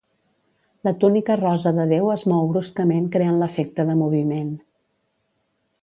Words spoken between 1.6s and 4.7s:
de Déu es mou bruscament creant l'efecte de moviment.